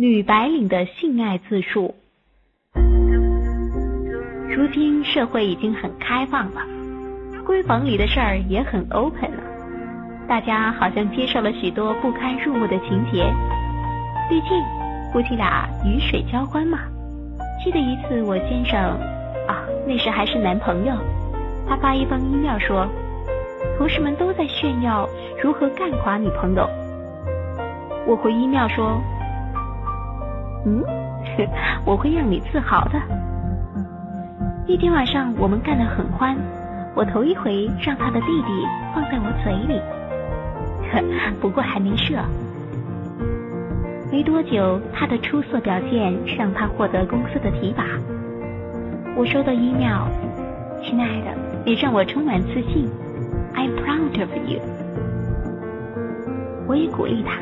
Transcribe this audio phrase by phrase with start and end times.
[0.00, 1.94] 女白领的性爱自述。
[4.48, 6.62] 如今社会已经很开放了，
[7.44, 9.42] 闺房里的事儿也很 open 了，
[10.26, 13.30] 大家好像接受了许多不堪入目的情节。
[14.30, 14.58] 毕竟
[15.12, 16.78] 夫妻俩鱼水交欢嘛。
[17.62, 18.80] 记得一次，我先生
[19.46, 20.94] 啊，那时还是男朋友，
[21.68, 22.88] 他发一封 email 说，
[23.76, 25.06] 同事们都在炫耀
[25.42, 26.66] 如何干垮女朋友。
[28.06, 28.98] 我回 email 说，
[30.66, 30.84] 嗯，
[31.84, 33.00] 我会让你自豪的。
[34.66, 36.36] 一天晚上我们干得很欢，
[36.94, 39.80] 我头一回让他的弟弟放在我嘴里，
[41.40, 42.14] 不过还没射。
[44.12, 47.84] 没多久，他的出色表现让他获得公司的提拔。
[49.16, 50.08] 我收到 email，
[50.82, 52.88] 亲爱的，你让我充满自信
[53.54, 54.60] ，I'm proud of you。
[56.66, 57.38] 我也鼓励他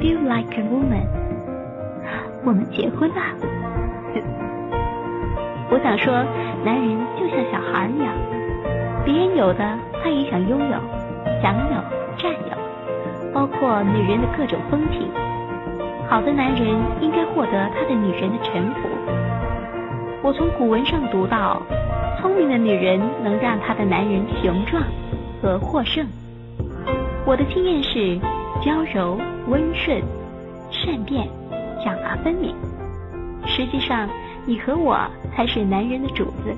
[0.00, 1.06] feel like a woman。
[2.44, 3.34] 我们结婚吧。
[5.70, 6.14] 我想说，
[6.64, 8.12] 男人就像小孩一样，
[9.04, 10.76] 别人有的他也想拥有，
[11.42, 11.76] 享有，
[12.18, 13.32] 占有。
[13.32, 15.10] 包括女人的各种风情，
[16.08, 16.68] 好的男人
[17.00, 18.88] 应该获得他的女人的臣服。
[20.22, 21.60] 我从古文上读到，
[22.20, 24.82] 聪明的女人能让她的男人雄壮
[25.42, 26.06] 和获胜。
[27.26, 28.18] 我的经验是，
[28.64, 30.02] 娇柔、温顺、
[30.70, 31.28] 善变、
[31.84, 32.56] 奖罚分明。
[33.46, 34.08] 实际上，
[34.46, 34.98] 你和我
[35.36, 36.56] 才是男人的主子。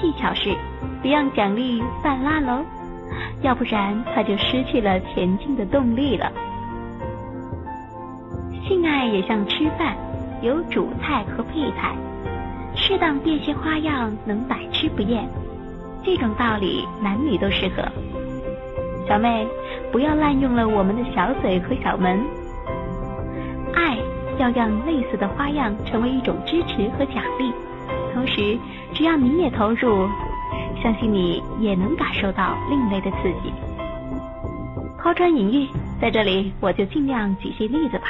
[0.00, 0.56] 技巧是，
[1.02, 2.64] 别让奖励泛滥喽。
[3.42, 6.32] 要不然他就失去了前进的动力了。
[8.66, 9.96] 性爱也像吃饭，
[10.40, 11.94] 有主菜和配菜，
[12.74, 15.28] 适当变些花样，能百吃不厌。
[16.02, 17.82] 这种道理男女都适合。
[19.08, 19.46] 小妹，
[19.90, 22.20] 不要滥用了我们的小嘴和小门。
[23.74, 23.96] 爱
[24.38, 27.52] 要让类似的花样成为一种支持和奖励，
[28.12, 28.58] 同时
[28.92, 30.06] 只要你也投入。
[30.82, 33.52] 相信你也能感受到另类的刺激。
[34.96, 35.68] 抛砖引玉，
[36.00, 38.06] 在这里我就尽量举些例子吧。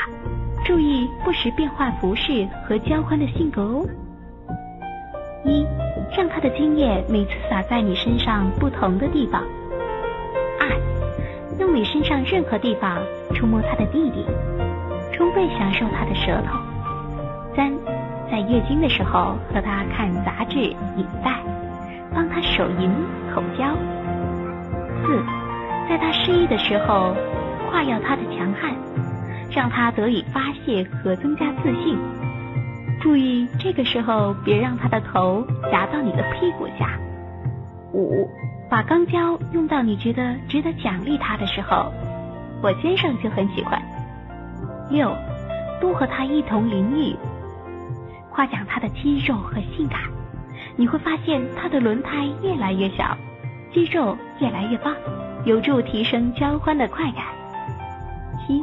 [0.64, 3.86] 注意不时变换服饰和交换的性格哦。
[5.44, 5.64] 一，
[6.14, 9.42] 让他的精液每次洒在你身上不同的地方。
[11.78, 12.98] 你身上任何地方
[13.36, 14.26] 触摸他的弟弟，
[15.12, 16.58] 充分享受他的舌头。
[17.54, 17.72] 三，
[18.28, 21.38] 在月经的时候和他看杂志、影带。
[22.12, 22.90] 帮他手淫
[23.32, 23.76] 口交。
[25.06, 25.24] 四，
[25.88, 27.14] 在他失意的时候，
[27.70, 28.74] 夸耀他的强悍，
[29.48, 31.96] 让他得以发泄和增加自信。
[33.00, 36.98] 注意这个时候别让他的头夹到你的屁股下。
[37.92, 38.28] 五，
[38.70, 41.90] 把钢胶用到你觉得值得奖励他的时候，
[42.62, 43.80] 我先生就很喜欢。
[44.90, 45.10] 六，
[45.80, 47.16] 多和他一同淋浴，
[48.30, 50.00] 夸奖他的肌肉和性感。
[50.76, 53.16] 你会发现他的轮胎越来越小，
[53.72, 54.94] 肌肉越来越棒，
[55.44, 57.24] 有助提升交欢的快感。
[58.46, 58.62] 七，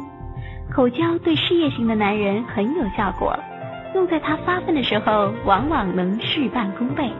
[0.72, 3.36] 口交对事业型的男人很有效果，
[3.94, 7.10] 用在他发奋的时候，往往能事半功倍。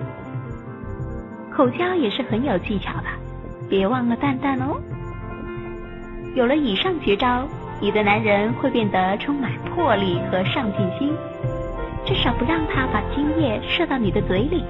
[1.57, 3.07] 口交也是很有技巧的，
[3.67, 4.77] 别忘了蛋蛋哦。
[6.35, 7.49] 有了以上绝招，
[7.81, 11.15] 你的男人会变得充满魄力和上进心。
[12.05, 14.63] 至少不让他把精液射到你的嘴里。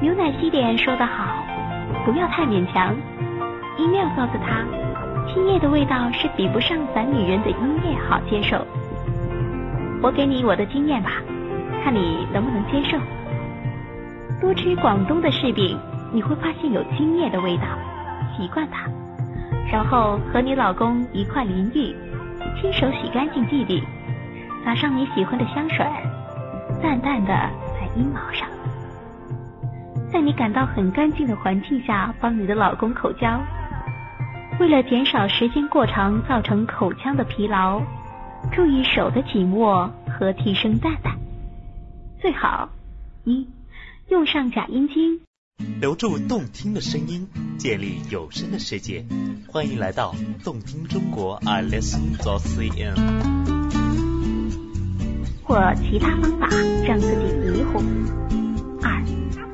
[0.00, 1.42] 牛奶西点说得好，
[2.04, 2.94] 不要太勉强。
[3.76, 4.64] 一定要告诉他，
[5.34, 8.64] 精液的味道是比不上咱女人的音液好接受。
[10.00, 11.10] 我给你我的经验吧，
[11.82, 12.96] 看你能不能接受。
[14.40, 15.78] 多吃广东的柿饼，
[16.12, 17.64] 你会发现有精液的味道，
[18.36, 18.88] 习惯它。
[19.70, 21.94] 然后和你老公一块淋浴，
[22.60, 23.82] 亲手洗干净弟弟。
[24.64, 25.86] 撒上你喜欢的香水，
[26.82, 28.48] 淡淡的在阴毛上，
[30.12, 33.40] 在你感到很干净的环境下帮你的老公口交。
[34.58, 37.80] 为了减少时间过长造成口腔的疲劳，
[38.52, 41.14] 注意手的紧握和提升蛋蛋。
[42.20, 42.68] 最好
[43.24, 43.48] 一
[44.10, 45.20] 用上假阴茎，
[45.80, 49.04] 留住动听的声音，建立有声的世界。
[49.46, 50.12] 欢迎来到
[50.42, 52.96] 动听中国，I listen to CN。
[55.44, 56.48] 或其他方法
[56.84, 57.78] 让自己迷糊。
[58.82, 59.00] 二，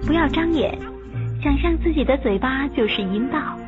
[0.06, 0.78] 不要张眼，
[1.42, 3.58] 想象自己的嘴巴就是阴道。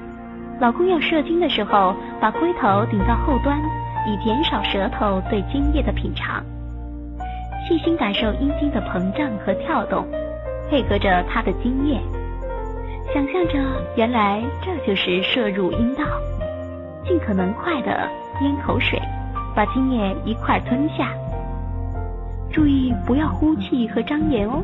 [0.58, 3.60] 老公要射精的时候，把龟头顶到后端，
[4.06, 6.42] 以减少舌头对精液的品尝。
[7.68, 10.08] 细心感受阴茎的膨胀和跳动，
[10.70, 11.98] 配合着他的精液，
[13.14, 13.58] 想象着
[13.96, 16.04] 原来这就是射入阴道，
[17.06, 18.08] 尽可能快的
[18.42, 19.00] 咽口水，
[19.54, 21.10] 把精液一块吞下。
[22.52, 24.62] 注意不要呼气和张眼哦。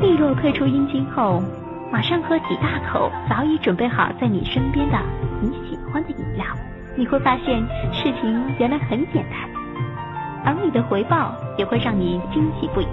[0.00, 1.42] 利落退出阴茎后，
[1.90, 4.98] 马上喝几大口早已准备好在你身边的
[5.40, 6.44] 你喜欢的饮料，
[6.94, 7.58] 你会发现
[7.92, 9.48] 事情原来很简单，
[10.44, 12.86] 而你的回报也会让你惊喜不已。